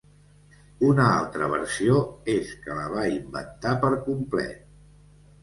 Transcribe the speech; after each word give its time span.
Una 0.87 1.03
altra 1.17 1.49
versió 1.51 1.99
és 2.37 2.55
que 2.65 2.79
la 2.79 2.87
va 2.95 3.05
inventar 3.19 3.77
per 3.85 3.93
complet. 4.09 4.67